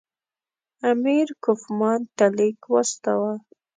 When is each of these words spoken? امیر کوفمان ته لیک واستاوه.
امیر 0.91 1.27
کوفمان 1.43 1.99
ته 2.17 2.25
لیک 2.37 2.59
واستاوه. 2.71 3.33